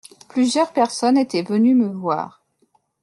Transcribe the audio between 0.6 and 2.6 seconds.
personnes étaient venues me voir.